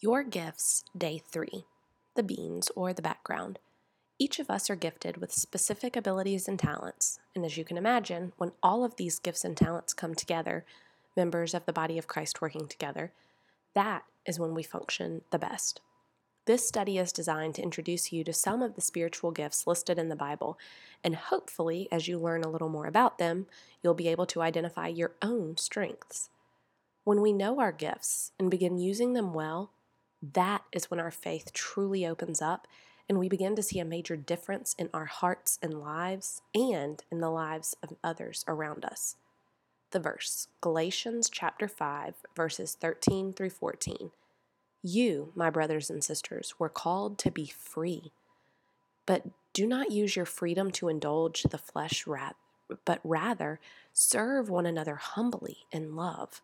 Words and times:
Your 0.00 0.22
gifts, 0.22 0.84
day 0.96 1.20
three 1.28 1.64
the 2.14 2.22
beans 2.22 2.70
or 2.76 2.92
the 2.92 3.02
background. 3.02 3.58
Each 4.16 4.38
of 4.38 4.48
us 4.48 4.70
are 4.70 4.76
gifted 4.76 5.16
with 5.16 5.32
specific 5.32 5.96
abilities 5.96 6.46
and 6.46 6.56
talents, 6.56 7.18
and 7.34 7.44
as 7.44 7.56
you 7.56 7.64
can 7.64 7.76
imagine, 7.76 8.32
when 8.38 8.52
all 8.62 8.84
of 8.84 8.94
these 8.94 9.18
gifts 9.18 9.44
and 9.44 9.56
talents 9.56 9.92
come 9.94 10.14
together, 10.14 10.64
members 11.16 11.52
of 11.52 11.66
the 11.66 11.72
body 11.72 11.98
of 11.98 12.06
Christ 12.06 12.40
working 12.40 12.68
together, 12.68 13.10
that 13.74 14.04
is 14.24 14.38
when 14.38 14.54
we 14.54 14.62
function 14.62 15.22
the 15.32 15.38
best. 15.38 15.80
This 16.46 16.66
study 16.66 16.96
is 16.96 17.12
designed 17.12 17.56
to 17.56 17.62
introduce 17.62 18.12
you 18.12 18.22
to 18.22 18.32
some 18.32 18.62
of 18.62 18.76
the 18.76 18.80
spiritual 18.80 19.32
gifts 19.32 19.66
listed 19.66 19.98
in 19.98 20.10
the 20.10 20.14
Bible, 20.14 20.60
and 21.02 21.16
hopefully, 21.16 21.88
as 21.90 22.06
you 22.06 22.18
learn 22.18 22.44
a 22.44 22.50
little 22.50 22.68
more 22.68 22.86
about 22.86 23.18
them, 23.18 23.46
you'll 23.82 23.94
be 23.94 24.06
able 24.06 24.26
to 24.26 24.42
identify 24.42 24.86
your 24.86 25.14
own 25.22 25.56
strengths. 25.56 26.30
When 27.02 27.20
we 27.20 27.32
know 27.32 27.58
our 27.58 27.72
gifts 27.72 28.30
and 28.38 28.48
begin 28.48 28.78
using 28.78 29.14
them 29.14 29.34
well, 29.34 29.72
that 30.34 30.62
is 30.72 30.90
when 30.90 31.00
our 31.00 31.10
faith 31.10 31.52
truly 31.52 32.06
opens 32.06 32.42
up 32.42 32.66
and 33.08 33.18
we 33.18 33.28
begin 33.28 33.56
to 33.56 33.62
see 33.62 33.78
a 33.78 33.84
major 33.84 34.16
difference 34.16 34.74
in 34.78 34.90
our 34.92 35.06
hearts 35.06 35.58
and 35.62 35.80
lives 35.80 36.42
and 36.54 37.02
in 37.10 37.20
the 37.20 37.30
lives 37.30 37.76
of 37.82 37.96
others 38.04 38.44
around 38.46 38.84
us. 38.84 39.16
The 39.90 40.00
verse, 40.00 40.48
Galatians 40.60 41.30
chapter 41.30 41.66
5, 41.66 42.14
verses 42.36 42.76
13 42.78 43.32
through 43.32 43.50
14. 43.50 44.10
You, 44.82 45.32
my 45.34 45.48
brothers 45.48 45.88
and 45.88 46.04
sisters, 46.04 46.54
were 46.58 46.68
called 46.68 47.18
to 47.18 47.30
be 47.30 47.46
free. 47.46 48.12
But 49.06 49.24
do 49.54 49.66
not 49.66 49.90
use 49.90 50.14
your 50.14 50.26
freedom 50.26 50.70
to 50.72 50.88
indulge 50.88 51.44
the 51.44 51.58
flesh, 51.58 52.04
but 52.84 53.00
rather 53.02 53.60
serve 53.94 54.50
one 54.50 54.66
another 54.66 54.96
humbly 54.96 55.58
in 55.72 55.96
love. 55.96 56.42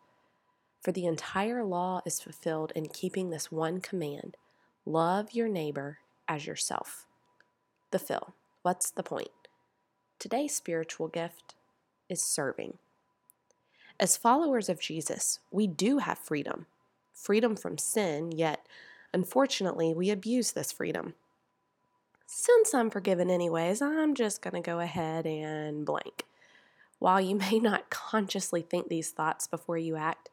For 0.85 0.93
the 0.93 1.07
entire 1.07 1.65
law 1.65 2.03
is 2.05 2.21
fulfilled 2.21 2.71
in 2.77 2.89
keeping 2.89 3.31
this 3.31 3.51
one 3.51 3.81
command 3.81 4.37
love 4.85 5.33
your 5.33 5.49
neighbor 5.49 6.01
as 6.29 6.47
yourself. 6.47 7.07
The 7.91 7.99
fill. 7.99 8.35
What's 8.61 8.91
the 8.91 9.03
point? 9.03 9.31
Today's 10.19 10.55
spiritual 10.55 11.09
gift 11.09 11.55
is 12.11 12.23
serving. 12.23 12.77
As 13.99 14.19
followers 14.19 14.69
of 14.69 14.79
Jesus, 14.79 15.39
we 15.51 15.67
do 15.67 15.99
have 15.99 16.19
freedom 16.19 16.67
freedom 17.15 17.57
from 17.57 17.79
sin, 17.79 18.33
yet, 18.33 18.67
unfortunately, 19.15 19.95
we 19.95 20.11
abuse 20.11 20.53
this 20.53 20.71
freedom. 20.71 21.15
Since 22.27 22.75
I'm 22.75 22.91
forgiven 22.91 23.31
anyways, 23.31 23.81
I'm 23.81 24.15
just 24.15 24.43
going 24.43 24.61
to 24.61 24.61
go 24.61 24.81
ahead 24.81 25.25
and 25.25 25.87
blank. 25.87 26.25
While 26.99 27.23
you 27.23 27.37
may 27.37 27.59
not 27.59 27.89
consciously 27.89 28.61
think 28.61 28.89
these 28.89 29.13
thoughts 29.13 29.47
before 29.47 29.79
you 29.79 29.97
act, 29.97 30.29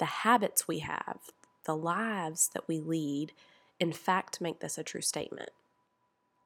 the 0.00 0.06
habits 0.06 0.66
we 0.66 0.78
have, 0.80 1.18
the 1.66 1.76
lives 1.76 2.50
that 2.54 2.66
we 2.66 2.80
lead, 2.80 3.32
in 3.78 3.92
fact, 3.92 4.40
make 4.40 4.60
this 4.60 4.78
a 4.78 4.82
true 4.82 5.02
statement. 5.02 5.50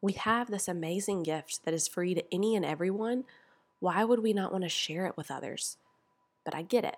We 0.02 0.12
have 0.14 0.50
this 0.50 0.68
amazing 0.68 1.22
gift 1.22 1.64
that 1.64 1.72
is 1.72 1.88
free 1.88 2.14
to 2.14 2.34
any 2.34 2.56
and 2.56 2.64
everyone. 2.64 3.24
Why 3.78 4.04
would 4.04 4.18
we 4.18 4.32
not 4.32 4.50
want 4.50 4.64
to 4.64 4.68
share 4.68 5.06
it 5.06 5.16
with 5.16 5.30
others? 5.30 5.78
But 6.44 6.54
I 6.54 6.62
get 6.62 6.84
it. 6.84 6.96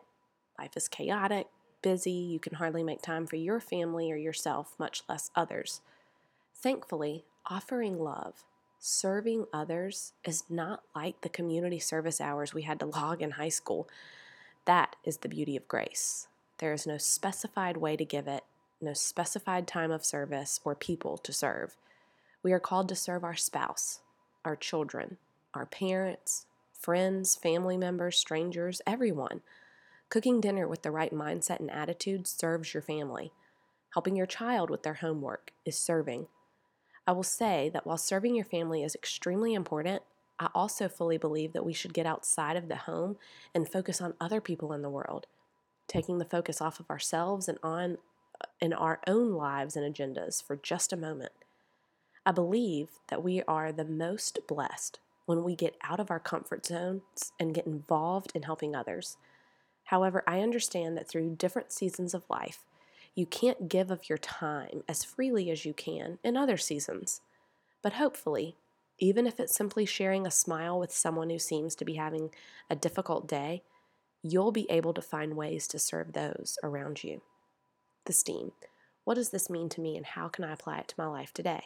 Life 0.58 0.76
is 0.76 0.88
chaotic, 0.88 1.46
busy, 1.82 2.10
you 2.10 2.40
can 2.40 2.54
hardly 2.54 2.82
make 2.82 3.02
time 3.02 3.26
for 3.26 3.36
your 3.36 3.60
family 3.60 4.10
or 4.10 4.16
yourself, 4.16 4.74
much 4.78 5.02
less 5.10 5.30
others. 5.36 5.82
Thankfully, 6.54 7.26
offering 7.50 7.98
love, 7.98 8.44
serving 8.78 9.44
others, 9.52 10.14
is 10.24 10.44
not 10.48 10.82
like 10.94 11.20
the 11.20 11.28
community 11.28 11.78
service 11.78 12.18
hours 12.18 12.54
we 12.54 12.62
had 12.62 12.80
to 12.80 12.86
log 12.86 13.20
in 13.20 13.32
high 13.32 13.50
school. 13.50 13.88
That 14.64 14.96
is 15.04 15.18
the 15.18 15.28
beauty 15.28 15.54
of 15.54 15.68
grace. 15.68 16.28
There 16.58 16.72
is 16.72 16.86
no 16.86 16.96
specified 16.96 17.76
way 17.76 17.96
to 17.96 18.04
give 18.04 18.26
it, 18.26 18.42
no 18.80 18.94
specified 18.94 19.66
time 19.66 19.90
of 19.90 20.04
service 20.04 20.58
or 20.64 20.74
people 20.74 21.18
to 21.18 21.32
serve. 21.32 21.76
We 22.42 22.52
are 22.52 22.60
called 22.60 22.88
to 22.88 22.94
serve 22.94 23.24
our 23.24 23.36
spouse, 23.36 24.00
our 24.42 24.56
children, 24.56 25.18
our 25.52 25.66
parents, 25.66 26.46
friends, 26.72 27.34
family 27.34 27.76
members, 27.76 28.16
strangers, 28.16 28.80
everyone. 28.86 29.42
Cooking 30.08 30.40
dinner 30.40 30.66
with 30.66 30.82
the 30.82 30.90
right 30.90 31.12
mindset 31.12 31.60
and 31.60 31.70
attitude 31.70 32.26
serves 32.26 32.72
your 32.72 32.82
family. 32.82 33.32
Helping 33.92 34.16
your 34.16 34.26
child 34.26 34.70
with 34.70 34.82
their 34.82 34.94
homework 34.94 35.52
is 35.66 35.78
serving. 35.78 36.26
I 37.06 37.12
will 37.12 37.22
say 37.22 37.70
that 37.74 37.86
while 37.86 37.98
serving 37.98 38.34
your 38.34 38.44
family 38.44 38.82
is 38.82 38.94
extremely 38.94 39.52
important, 39.52 40.02
I 40.38 40.48
also 40.54 40.88
fully 40.88 41.18
believe 41.18 41.52
that 41.52 41.64
we 41.66 41.72
should 41.72 41.94
get 41.94 42.06
outside 42.06 42.56
of 42.56 42.68
the 42.68 42.76
home 42.76 43.16
and 43.54 43.68
focus 43.68 44.00
on 44.00 44.14
other 44.20 44.40
people 44.40 44.72
in 44.72 44.82
the 44.82 44.90
world 44.90 45.26
taking 45.88 46.18
the 46.18 46.24
focus 46.24 46.60
off 46.60 46.80
of 46.80 46.90
ourselves 46.90 47.48
and 47.48 47.58
on 47.62 47.98
in 48.60 48.72
our 48.72 49.00
own 49.06 49.32
lives 49.32 49.76
and 49.76 49.94
agendas 49.94 50.42
for 50.42 50.56
just 50.56 50.92
a 50.92 50.96
moment. 50.96 51.32
I 52.24 52.32
believe 52.32 52.88
that 53.08 53.22
we 53.22 53.42
are 53.42 53.72
the 53.72 53.84
most 53.84 54.40
blessed 54.48 54.98
when 55.26 55.44
we 55.44 55.54
get 55.54 55.76
out 55.82 56.00
of 56.00 56.10
our 56.10 56.20
comfort 56.20 56.66
zones 56.66 57.32
and 57.38 57.54
get 57.54 57.66
involved 57.66 58.32
in 58.34 58.42
helping 58.42 58.74
others. 58.74 59.16
However, 59.84 60.24
I 60.26 60.40
understand 60.40 60.96
that 60.96 61.08
through 61.08 61.36
different 61.36 61.72
seasons 61.72 62.14
of 62.14 62.28
life, 62.28 62.64
you 63.14 63.26
can't 63.26 63.68
give 63.68 63.90
of 63.90 64.08
your 64.08 64.18
time 64.18 64.82
as 64.88 65.04
freely 65.04 65.50
as 65.50 65.64
you 65.64 65.72
can 65.72 66.18
in 66.22 66.36
other 66.36 66.56
seasons. 66.56 67.20
But 67.82 67.94
hopefully, 67.94 68.56
even 68.98 69.26
if 69.26 69.38
it's 69.38 69.54
simply 69.54 69.86
sharing 69.86 70.26
a 70.26 70.30
smile 70.30 70.78
with 70.78 70.92
someone 70.92 71.30
who 71.30 71.38
seems 71.38 71.74
to 71.76 71.84
be 71.84 71.94
having 71.94 72.30
a 72.68 72.76
difficult 72.76 73.26
day, 73.26 73.62
you'll 74.30 74.52
be 74.52 74.70
able 74.70 74.94
to 74.94 75.02
find 75.02 75.36
ways 75.36 75.66
to 75.68 75.78
serve 75.78 76.12
those 76.12 76.58
around 76.62 77.04
you. 77.04 77.22
The 78.04 78.12
STEAM. 78.12 78.52
What 79.04 79.14
does 79.14 79.30
this 79.30 79.48
mean 79.48 79.68
to 79.70 79.80
me 79.80 79.96
and 79.96 80.04
how 80.04 80.28
can 80.28 80.44
I 80.44 80.52
apply 80.52 80.78
it 80.78 80.88
to 80.88 80.94
my 80.98 81.06
life 81.06 81.32
today? 81.32 81.64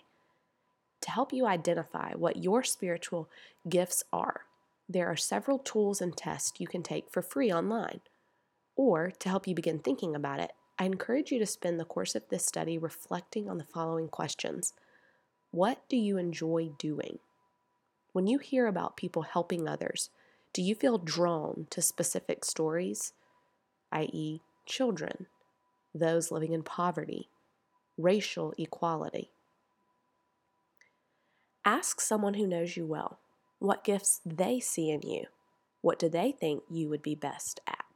To 1.02 1.10
help 1.10 1.32
you 1.32 1.46
identify 1.46 2.12
what 2.12 2.42
your 2.42 2.62
spiritual 2.62 3.30
gifts 3.68 4.04
are, 4.12 4.42
there 4.88 5.06
are 5.06 5.16
several 5.16 5.58
tools 5.58 6.00
and 6.00 6.16
tests 6.16 6.60
you 6.60 6.66
can 6.66 6.82
take 6.82 7.10
for 7.10 7.22
free 7.22 7.50
online. 7.50 8.00
Or 8.76 9.10
to 9.10 9.28
help 9.28 9.46
you 9.46 9.54
begin 9.54 9.78
thinking 9.78 10.14
about 10.14 10.40
it, 10.40 10.52
I 10.78 10.84
encourage 10.84 11.30
you 11.30 11.38
to 11.38 11.46
spend 11.46 11.78
the 11.78 11.84
course 11.84 12.14
of 12.14 12.28
this 12.28 12.44
study 12.44 12.76
reflecting 12.76 13.48
on 13.48 13.58
the 13.58 13.64
following 13.64 14.08
questions 14.08 14.74
What 15.50 15.88
do 15.88 15.96
you 15.96 16.18
enjoy 16.18 16.70
doing? 16.78 17.18
When 18.12 18.26
you 18.26 18.38
hear 18.38 18.66
about 18.66 18.96
people 18.96 19.22
helping 19.22 19.68
others, 19.68 20.10
do 20.52 20.62
you 20.62 20.74
feel 20.74 20.98
drawn 20.98 21.66
to 21.70 21.80
specific 21.80 22.44
stories, 22.44 23.12
i.e., 23.92 24.40
children, 24.66 25.26
those 25.94 26.30
living 26.30 26.52
in 26.52 26.62
poverty, 26.62 27.28
racial 27.96 28.52
equality? 28.58 29.30
Ask 31.64 32.00
someone 32.00 32.34
who 32.34 32.46
knows 32.46 32.76
you 32.76 32.86
well 32.86 33.18
what 33.58 33.84
gifts 33.84 34.20
they 34.24 34.58
see 34.58 34.90
in 34.90 35.02
you. 35.02 35.26
What 35.82 35.98
do 35.98 36.08
they 36.08 36.32
think 36.32 36.62
you 36.70 36.88
would 36.88 37.02
be 37.02 37.14
best 37.14 37.60
at? 37.66 37.89